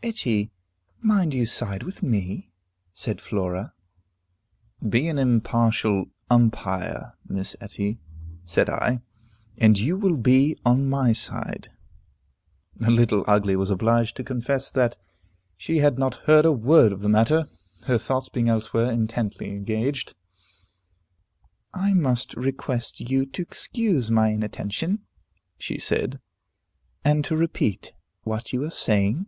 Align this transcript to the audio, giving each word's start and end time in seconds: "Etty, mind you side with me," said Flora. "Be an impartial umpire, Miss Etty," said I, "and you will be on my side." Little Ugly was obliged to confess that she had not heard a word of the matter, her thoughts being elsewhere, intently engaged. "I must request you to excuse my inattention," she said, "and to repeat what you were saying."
"Etty, 0.00 0.52
mind 1.00 1.34
you 1.34 1.44
side 1.44 1.82
with 1.82 2.04
me," 2.04 2.52
said 2.92 3.20
Flora. 3.20 3.74
"Be 4.88 5.08
an 5.08 5.18
impartial 5.18 6.04
umpire, 6.30 7.14
Miss 7.26 7.56
Etty," 7.60 7.98
said 8.44 8.70
I, 8.70 9.02
"and 9.56 9.76
you 9.76 9.96
will 9.96 10.16
be 10.16 10.56
on 10.64 10.88
my 10.88 11.12
side." 11.12 11.72
Little 12.76 13.24
Ugly 13.26 13.56
was 13.56 13.70
obliged 13.70 14.14
to 14.18 14.24
confess 14.24 14.70
that 14.70 14.96
she 15.56 15.78
had 15.78 15.98
not 15.98 16.14
heard 16.26 16.44
a 16.44 16.52
word 16.52 16.92
of 16.92 17.02
the 17.02 17.08
matter, 17.08 17.48
her 17.86 17.98
thoughts 17.98 18.28
being 18.28 18.48
elsewhere, 18.48 18.92
intently 18.92 19.48
engaged. 19.50 20.14
"I 21.74 21.92
must 21.92 22.36
request 22.36 23.00
you 23.00 23.26
to 23.26 23.42
excuse 23.42 24.12
my 24.12 24.28
inattention," 24.28 25.00
she 25.58 25.76
said, 25.76 26.20
"and 27.04 27.24
to 27.24 27.36
repeat 27.36 27.94
what 28.22 28.52
you 28.52 28.60
were 28.60 28.70
saying." 28.70 29.26